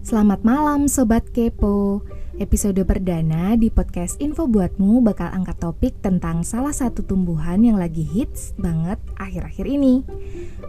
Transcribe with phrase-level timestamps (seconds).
[0.00, 2.00] Selamat malam Sobat Kepo.
[2.40, 8.00] Episode perdana di podcast Info Buatmu bakal angkat topik tentang salah satu tumbuhan yang lagi
[8.00, 10.00] hits banget akhir-akhir ini.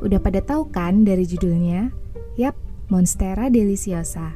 [0.04, 1.96] Udah pada tahu kan dari judulnya?
[2.36, 2.59] Yap,
[2.91, 4.36] Monstera deliciosa.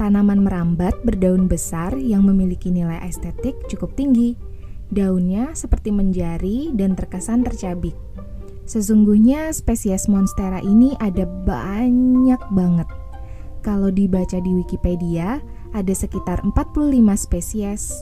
[0.00, 4.40] Tanaman merambat berdaun besar yang memiliki nilai estetik cukup tinggi.
[4.88, 7.92] Daunnya seperti menjari dan terkesan tercabik.
[8.64, 13.01] Sesungguhnya spesies Monstera ini ada banyak banget
[13.62, 15.38] kalau dibaca di Wikipedia,
[15.72, 17.94] ada sekitar 45 spesies.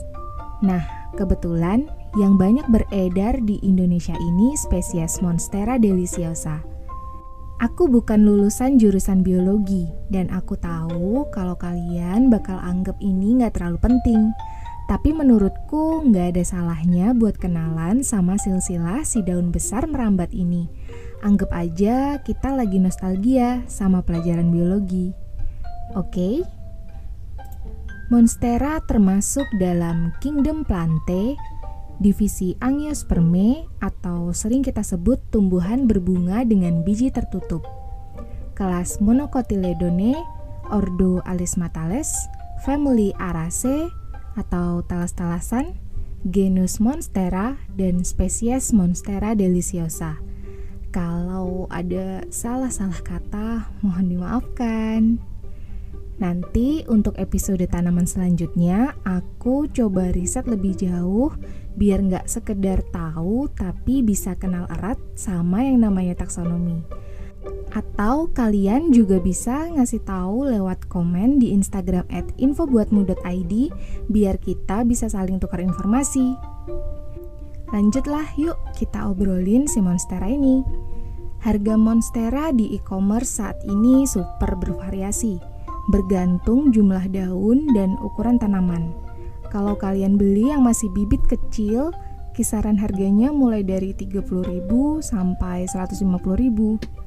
[0.65, 0.81] Nah,
[1.15, 1.87] kebetulan
[2.19, 6.59] yang banyak beredar di Indonesia ini spesies Monstera deliciosa.
[7.61, 13.77] Aku bukan lulusan jurusan biologi, dan aku tahu kalau kalian bakal anggap ini nggak terlalu
[13.77, 14.33] penting.
[14.89, 20.67] Tapi menurutku nggak ada salahnya buat kenalan sama silsilah si daun besar merambat ini.
[21.21, 25.13] Anggap aja kita lagi nostalgia sama pelajaran biologi.
[25.95, 26.45] Oke.
[28.11, 31.39] Monstera termasuk dalam kingdom Plante,
[32.03, 37.63] divisi Angiospermae atau sering kita sebut tumbuhan berbunga dengan biji tertutup.
[38.55, 40.19] Kelas Monocotyledone,
[40.71, 42.11] ordo Alismatales,
[42.67, 43.87] family Araceae
[44.35, 45.79] atau talas-talasan,
[46.27, 50.19] genus Monstera dan spesies Monstera deliciosa.
[50.91, 55.30] Kalau ada salah-salah kata, mohon dimaafkan.
[56.21, 61.33] Nanti untuk episode tanaman selanjutnya aku coba riset lebih jauh
[61.73, 66.85] biar nggak sekedar tahu tapi bisa kenal erat sama yang namanya taksonomi.
[67.73, 73.53] Atau kalian juga bisa ngasih tahu lewat komen di Instagram at infobuatmu.id
[74.05, 76.37] biar kita bisa saling tukar informasi.
[77.73, 80.61] Lanjutlah yuk kita obrolin si Monstera ini.
[81.41, 85.50] Harga Monstera di e-commerce saat ini super bervariasi
[85.89, 88.93] bergantung jumlah daun dan ukuran tanaman.
[89.49, 91.89] Kalau kalian beli yang masih bibit kecil,
[92.37, 94.67] kisaran harganya mulai dari 30.000
[95.01, 97.01] sampai 150.000.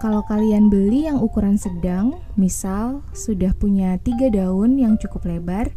[0.00, 5.68] Kalau kalian beli yang ukuran sedang, misal sudah punya tiga daun yang cukup lebar,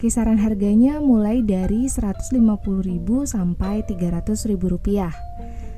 [0.00, 2.32] kisaran harganya mulai dari 150.000
[3.28, 5.12] sampai 300.000 rupiah.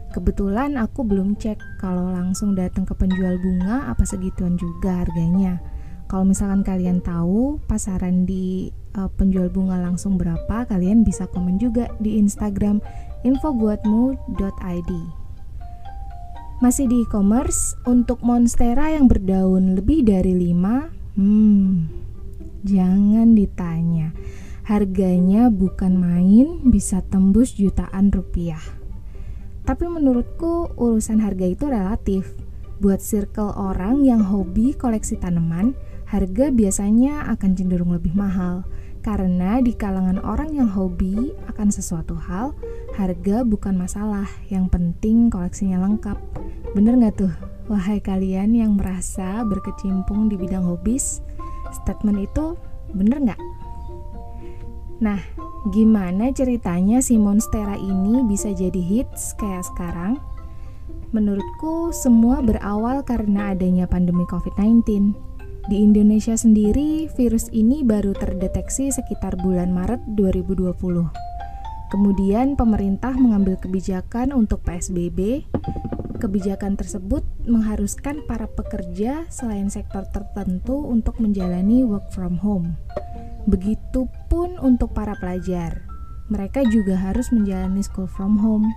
[0.08, 5.60] Kebetulan aku belum cek kalau langsung datang ke penjual bunga apa segituan juga harganya.
[6.08, 11.92] Kalau misalkan kalian tahu pasaran di uh, penjual bunga langsung berapa, kalian bisa komen juga
[12.00, 12.80] di Instagram
[13.28, 14.92] infobuatmu.id.
[16.58, 21.70] Masih di e-commerce, untuk monstera yang berdaun lebih dari 5, hmm,
[22.66, 24.10] jangan ditanya.
[24.66, 28.60] Harganya bukan main, bisa tembus jutaan rupiah.
[29.68, 32.32] Tapi menurutku urusan harga itu relatif.
[32.80, 38.64] Buat circle orang yang hobi koleksi tanaman, harga biasanya akan cenderung lebih mahal
[39.08, 42.52] karena di kalangan orang yang hobi akan sesuatu hal,
[42.98, 44.26] harga bukan masalah.
[44.50, 46.18] Yang penting koleksinya lengkap.
[46.74, 47.32] Bener nggak tuh?
[47.72, 51.20] Wahai kalian yang merasa berkecimpung di bidang hobis,
[51.84, 52.56] statement itu
[52.92, 53.40] bener nggak?
[54.98, 55.20] Nah,
[55.70, 60.18] gimana ceritanya si Monstera ini bisa jadi hits kayak sekarang?
[61.14, 65.27] Menurutku semua berawal karena adanya pandemi COVID-19.
[65.68, 70.72] Di Indonesia sendiri, virus ini baru terdeteksi sekitar bulan Maret 2020.
[71.92, 75.44] Kemudian pemerintah mengambil kebijakan untuk PSBB.
[76.24, 82.80] Kebijakan tersebut mengharuskan para pekerja selain sektor tertentu untuk menjalani work from home.
[83.44, 85.84] Begitupun untuk para pelajar.
[86.32, 88.72] Mereka juga harus menjalani school from home.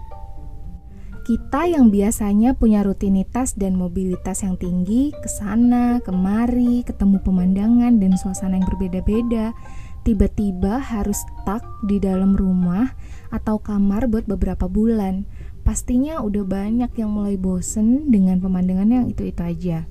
[1.22, 8.18] Kita yang biasanya punya rutinitas dan mobilitas yang tinggi, ke sana, kemari, ketemu pemandangan dan
[8.18, 9.54] suasana yang berbeda-beda,
[10.02, 12.98] tiba-tiba harus stuck di dalam rumah
[13.30, 15.30] atau kamar buat beberapa bulan.
[15.62, 19.86] Pastinya udah banyak yang mulai bosen dengan pemandangan yang itu-itu aja.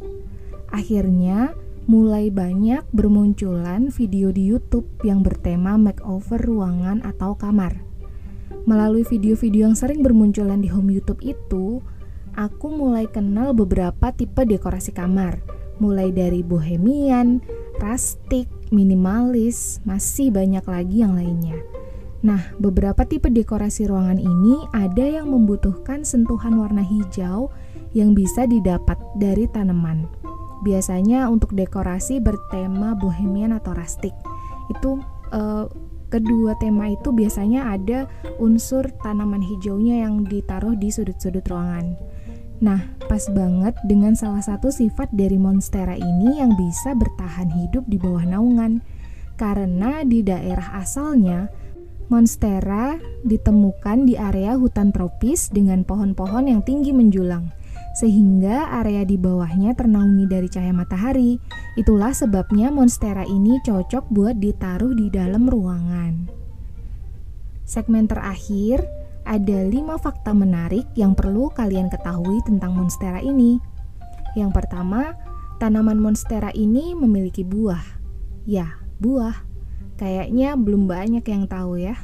[0.75, 1.55] Akhirnya,
[1.87, 7.90] mulai banyak bermunculan video di YouTube yang bertema makeover ruangan atau kamar.
[8.69, 11.81] Melalui video-video yang sering bermunculan di home YouTube itu,
[12.39, 15.43] aku mulai kenal beberapa tipe dekorasi kamar,
[15.83, 17.41] mulai dari bohemian,
[17.81, 21.59] rustic, minimalis, masih banyak lagi yang lainnya.
[22.21, 27.49] Nah, beberapa tipe dekorasi ruangan ini ada yang membutuhkan sentuhan warna hijau
[27.97, 30.05] yang bisa didapat dari tanaman.
[30.61, 34.13] Biasanya untuk dekorasi bertema bohemian atau rustic.
[34.69, 35.01] Itu
[35.33, 35.65] uh,
[36.11, 38.11] kedua tema itu biasanya ada
[38.43, 41.95] unsur tanaman hijaunya yang ditaruh di sudut-sudut ruangan.
[42.61, 47.97] Nah, pas banget dengan salah satu sifat dari monstera ini yang bisa bertahan hidup di
[47.97, 48.85] bawah naungan.
[49.41, 51.49] Karena di daerah asalnya,
[52.13, 57.49] monstera ditemukan di area hutan tropis dengan pohon-pohon yang tinggi menjulang,
[57.95, 61.43] sehingga area di bawahnya ternaungi dari cahaya matahari.
[61.75, 66.31] Itulah sebabnya monstera ini cocok buat ditaruh di dalam ruangan.
[67.67, 68.83] Segmen terakhir,
[69.23, 73.63] ada lima fakta menarik yang perlu kalian ketahui tentang monstera ini.
[74.35, 75.15] Yang pertama,
[75.63, 77.83] tanaman monstera ini memiliki buah.
[78.47, 79.47] Ya, buah.
[80.01, 81.95] Kayaknya belum banyak yang tahu ya.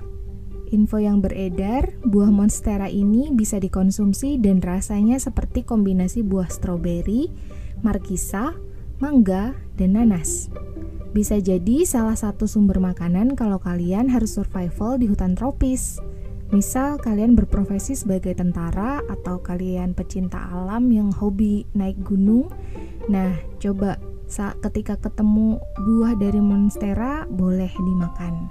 [0.75, 7.31] Info yang beredar, buah monstera ini bisa dikonsumsi dan rasanya seperti kombinasi buah stroberi,
[7.87, 8.59] markisa,
[8.99, 10.51] mangga, dan nanas.
[11.15, 16.03] Bisa jadi salah satu sumber makanan kalau kalian harus survival di hutan tropis.
[16.51, 22.51] Misal kalian berprofesi sebagai tentara atau kalian pecinta alam yang hobi naik gunung.
[23.07, 28.51] Nah, coba saat ketika ketemu buah dari monstera boleh dimakan.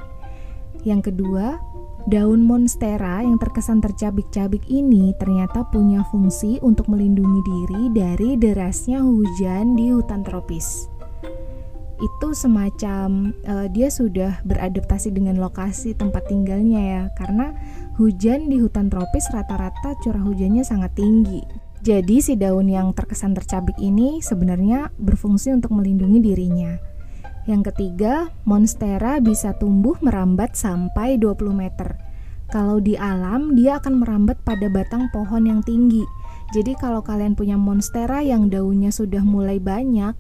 [0.87, 1.59] Yang kedua,
[2.05, 9.73] daun monstera yang terkesan tercabik-cabik ini ternyata punya fungsi untuk melindungi diri dari derasnya hujan
[9.73, 10.89] di hutan tropis
[11.95, 17.55] itu semacam uh, dia sudah beradaptasi dengan lokasi tempat tinggalnya ya karena
[17.95, 21.41] hujan di hutan tropis rata-rata curah hujannya sangat tinggi.
[21.85, 26.94] Jadi si daun yang terkesan tercabik ini sebenarnya berfungsi untuk melindungi dirinya.
[27.45, 31.93] Yang ketiga, monstera bisa tumbuh merambat sampai 20 meter.
[32.49, 36.05] Kalau di alam, dia akan merambat pada batang pohon yang tinggi.
[36.53, 40.13] Jadi kalau kalian punya monstera yang daunnya sudah mulai banyak,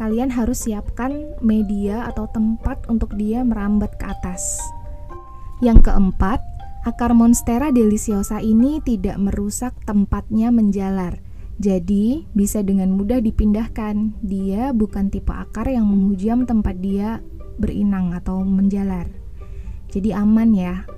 [0.00, 4.56] kalian harus siapkan media atau tempat untuk dia merambat ke atas.
[5.60, 6.40] Yang keempat,
[6.88, 11.20] akar Monstera deliciosa ini tidak merusak tempatnya menjalar.
[11.60, 14.16] Jadi, bisa dengan mudah dipindahkan.
[14.24, 17.20] Dia bukan tipe akar yang menghujam tempat dia
[17.60, 19.12] berinang atau menjalar.
[19.92, 20.88] Jadi aman ya.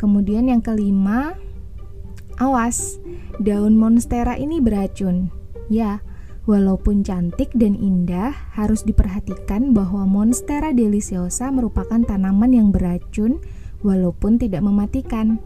[0.00, 1.36] Kemudian yang kelima,
[2.40, 2.96] awas,
[3.44, 5.28] daun monstera ini beracun.
[5.68, 6.00] Ya,
[6.48, 13.38] Walaupun cantik dan indah, harus diperhatikan bahwa Monstera deliciosa merupakan tanaman yang beracun
[13.84, 15.36] walaupun tidak mematikan.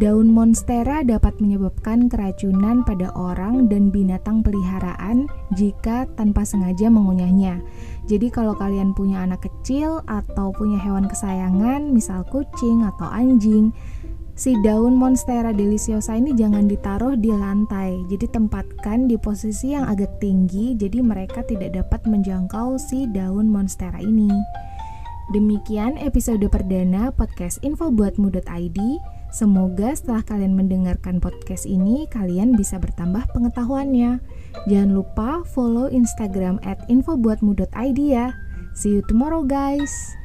[0.00, 5.28] Daun monstera dapat menyebabkan keracunan pada orang dan binatang peliharaan
[5.60, 7.60] jika tanpa sengaja mengunyahnya.
[8.08, 13.76] Jadi kalau kalian punya anak kecil atau punya hewan kesayangan, misal kucing atau anjing,
[14.32, 18.00] si daun monstera deliciosa ini jangan ditaruh di lantai.
[18.08, 24.00] Jadi tempatkan di posisi yang agak tinggi jadi mereka tidak dapat menjangkau si daun monstera
[24.00, 24.32] ini.
[25.36, 28.80] Demikian episode perdana podcast infobuatmu.id.
[29.30, 34.18] Semoga setelah kalian mendengarkan podcast ini, kalian bisa bertambah pengetahuannya.
[34.66, 38.34] Jangan lupa follow Instagram at infobuatmu.id ya.
[38.74, 40.19] See you tomorrow guys.